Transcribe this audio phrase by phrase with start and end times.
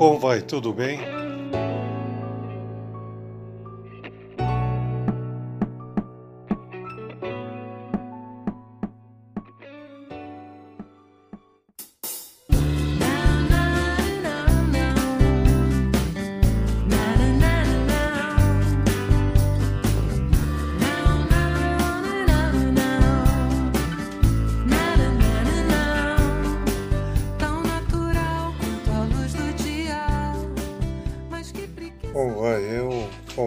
[0.00, 0.40] Como vai?
[0.40, 1.19] Tudo bem?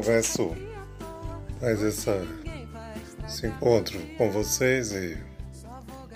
[0.04, 0.54] Converso
[1.62, 2.28] mais essa,
[3.26, 5.18] esse encontro com vocês e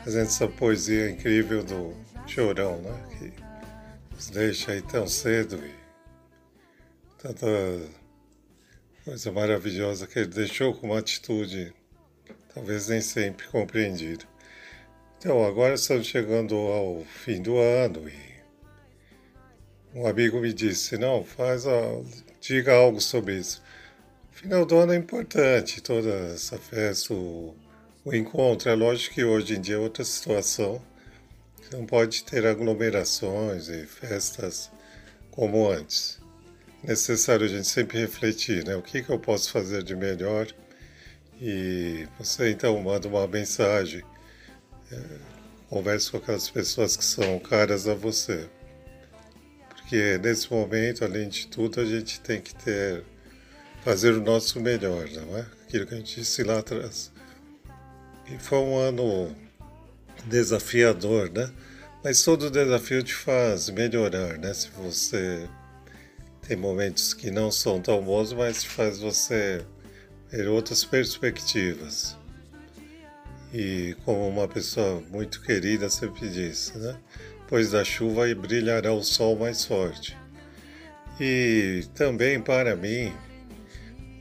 [0.03, 1.95] fazendo essa poesia incrível do
[2.27, 3.07] Chorão, né?
[3.17, 3.33] Que
[4.13, 5.71] nos deixa aí tão cedo e
[7.17, 7.47] tanta
[9.05, 11.73] coisa maravilhosa que ele deixou com uma atitude
[12.53, 14.25] talvez nem sempre compreendida.
[15.17, 18.37] Então, agora estamos chegando ao fim do ano e
[19.95, 22.01] um amigo me disse, não, faz a,
[22.41, 23.65] diga algo sobre isso.
[24.37, 27.55] Final do ano é importante, toda essa festa, o,
[28.05, 28.69] o encontro.
[28.69, 30.79] É lógico que hoje em dia é outra situação.
[31.71, 34.69] Não pode ter aglomerações e festas
[35.31, 36.19] como antes.
[36.83, 38.75] É necessário a gente sempre refletir, né?
[38.75, 40.47] O que, que eu posso fazer de melhor?
[41.41, 44.03] E você então manda uma mensagem,
[44.91, 44.99] é,
[45.67, 48.47] converse com aquelas pessoas que são caras a você
[49.87, 53.05] porque nesse momento, além de tudo, a gente tem que ter
[53.87, 55.45] fazer o nosso melhor, não é?
[55.65, 57.09] Aquilo que a gente disse lá atrás.
[58.29, 59.33] E foi um ano
[60.25, 61.49] desafiador, né?
[62.03, 64.53] Mas todo desafio te faz melhorar, né?
[64.53, 65.47] Se você
[66.45, 69.65] tem momentos que não são tão bons, mas faz você
[70.29, 72.17] ter outras perspectivas.
[73.53, 76.97] E como uma pessoa muito querida sempre disse, né?
[77.47, 80.17] pois da chuva brilhará o sol mais forte.
[81.21, 83.13] E também para mim,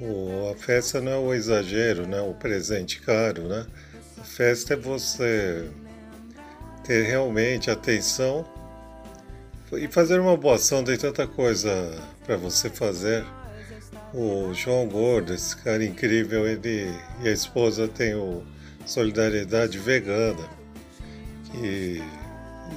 [0.01, 2.21] o, a festa não é o exagero, né?
[2.21, 3.49] o presente caro.
[3.49, 3.67] Né?
[4.19, 5.69] A festa é você
[6.85, 8.47] ter realmente atenção
[9.73, 10.85] e fazer uma boa ação.
[10.85, 11.71] Tem tanta coisa
[12.25, 13.25] para você fazer.
[14.15, 16.91] O João Gordo, esse cara incrível, ele
[17.23, 18.43] e a esposa têm o
[18.87, 20.49] Solidariedade Vegana,
[21.51, 22.01] que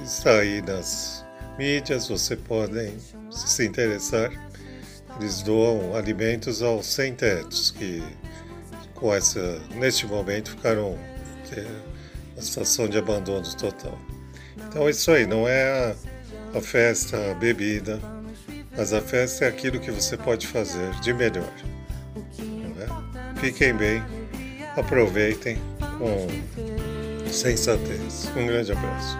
[0.04, 1.24] está aí nas
[1.56, 2.92] mídias, você pode
[3.30, 4.49] se interessar.
[5.20, 8.02] Eles doam alimentos aos sem-tetos que
[8.94, 10.98] com essa, neste momento ficaram
[11.54, 11.66] é,
[12.32, 13.98] uma situação de abandono total.
[14.66, 15.94] Então é isso aí, não é
[16.54, 18.00] a, a festa, a bebida,
[18.74, 21.52] mas a festa é aquilo que você pode fazer de melhor.
[22.78, 23.40] É?
[23.40, 24.02] Fiquem bem,
[24.74, 25.58] aproveitem
[25.98, 26.26] com
[27.30, 28.30] sensatez.
[28.34, 29.18] Um grande abraço.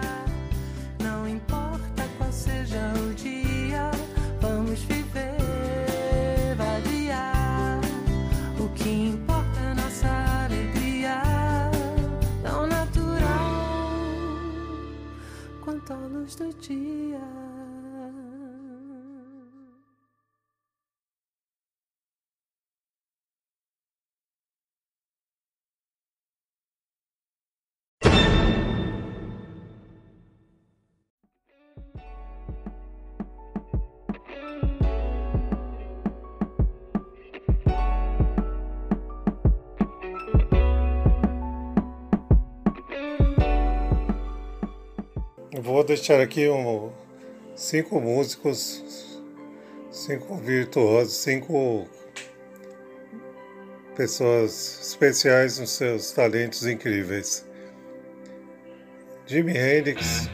[45.61, 46.91] Vou deixar aqui um,
[47.55, 49.21] cinco músicos,
[49.91, 51.87] cinco virtuosos, cinco
[53.95, 57.45] pessoas especiais nos seus talentos incríveis.
[59.27, 60.27] Jimi Hendrix.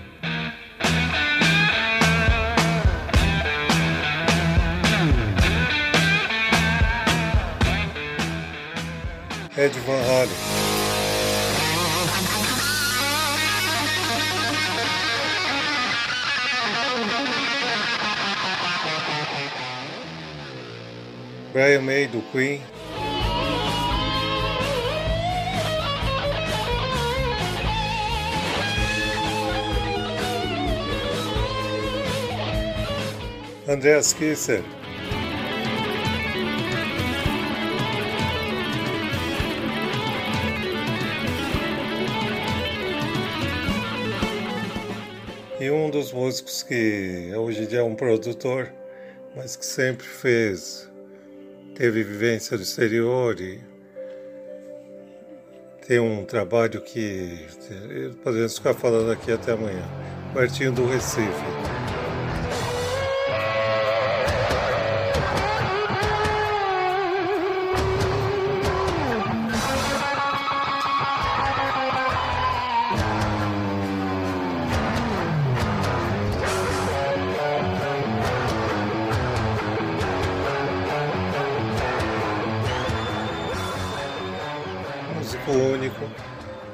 [9.58, 10.57] Ed Van Halen.
[21.58, 22.62] Brian May do Queen.
[33.68, 34.62] Andreas Kisser.
[45.60, 48.72] E um dos músicos que hoje em dia é um produtor,
[49.36, 50.88] mas que sempre fez
[51.78, 53.60] teve vivência do exterior e
[55.88, 57.46] tem um trabalho que
[58.24, 59.86] podemos ficar falando aqui até amanhã.
[60.34, 61.77] Martinho do Recife.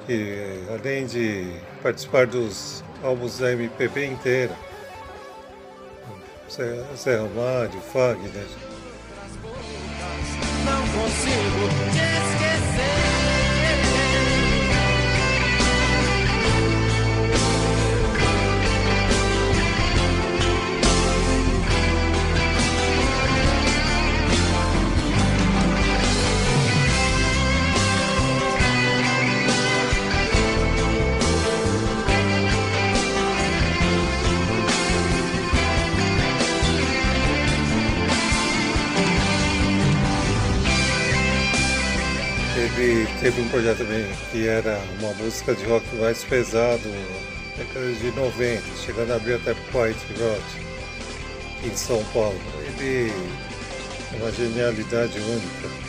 [0.06, 4.56] Que além de participar dos álbuns da MPB inteira,
[6.96, 8.46] Zé, Ramalho, Fagner.
[10.66, 11.93] Não consigo
[42.84, 46.84] Ele teve um projeto também que era uma música de rock mais pesado,
[47.58, 50.44] década de 90, chegando a abrir até White Rod,
[51.64, 52.38] em São Paulo.
[52.78, 53.10] Ele
[54.12, 55.83] é uma genialidade única.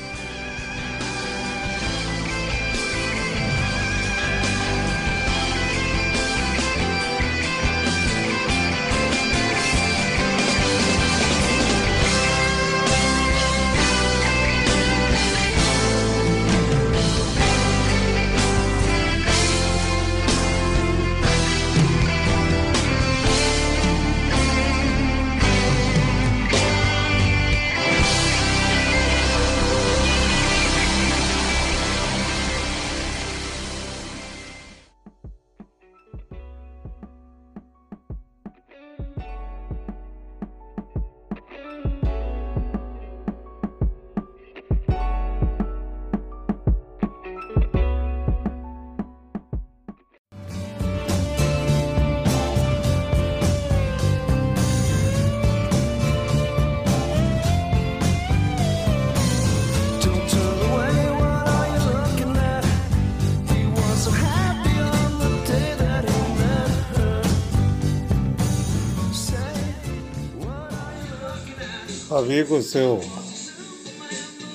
[72.16, 73.00] Amigos, eu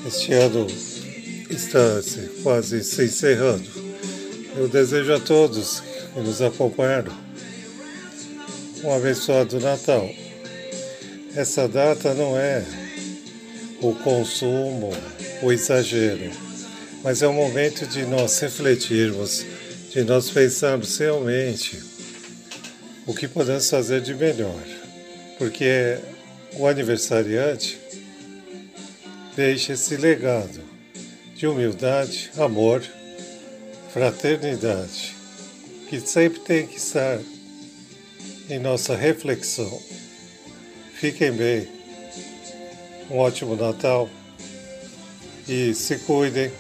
[0.08, 0.66] este ano
[1.50, 3.70] está se- quase se encerrando.
[4.56, 5.82] Eu desejo a todos
[6.14, 7.12] que nos acompanharam
[8.84, 10.10] um abençoado Natal.
[11.36, 12.64] Essa data não é
[13.82, 14.92] o consumo,
[15.44, 16.32] o exagero,
[17.04, 19.46] mas é o momento de nós refletirmos,
[19.92, 21.78] de nós pensarmos realmente
[23.06, 24.64] o que podemos fazer de melhor.
[25.38, 25.98] Porque
[26.54, 27.80] o aniversariante
[29.36, 30.62] deixa esse legado
[31.36, 32.84] de humildade, amor,
[33.94, 35.16] fraternidade,
[35.88, 37.20] que sempre tem que estar
[38.50, 39.82] em nossa reflexão.
[40.96, 41.68] Fiquem bem,
[43.10, 44.10] um ótimo Natal
[45.48, 46.52] e se cuidem.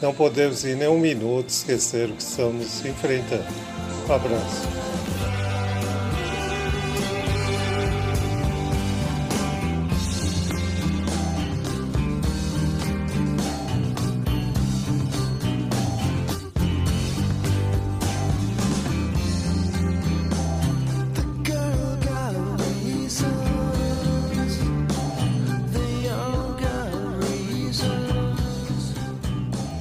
[0.00, 3.46] Não podemos em nenhum minuto esquecer o que estamos enfrentando.
[4.08, 4.85] Um abraço.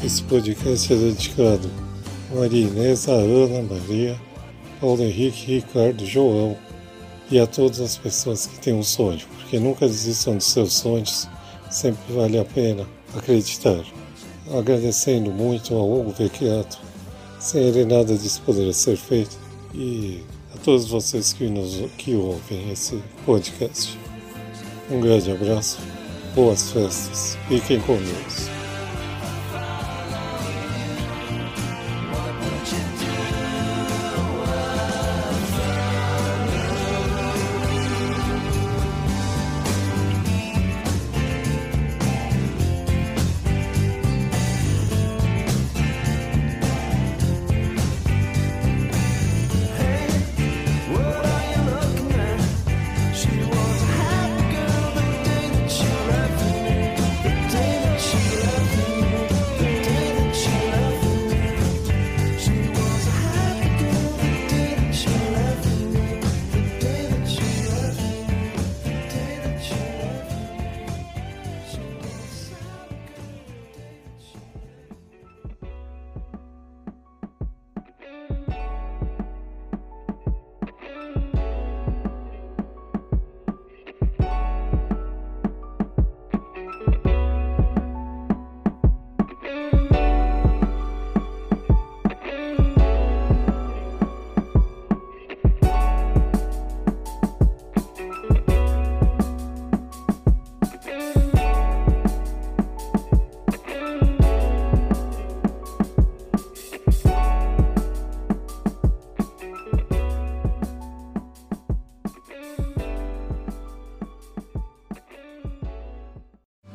[0.06, 1.68] Esse podcast é dedicado
[2.32, 4.16] a Maria Inês, a Ana, Maria,
[4.80, 6.56] Paulo Henrique, Ricardo, João
[7.32, 11.28] e a todas as pessoas que têm um sonho, porque nunca desistam dos seus sonhos,
[11.72, 12.86] sempre vale a pena
[13.18, 13.84] acreditar.
[14.56, 16.78] Agradecendo muito ao Hugo Vecchiato,
[17.40, 19.36] sem ele nada disso poderia ser feito,
[19.74, 20.22] e
[20.54, 23.98] a todos vocês que, nos, que ouvem esse podcast.
[24.92, 25.80] Um grande abraço,
[26.36, 28.55] boas festas, fiquem com Deus.